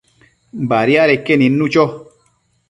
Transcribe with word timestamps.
Badiadeque 0.69 1.33
nidnu 1.37 1.65
cho 1.73 1.85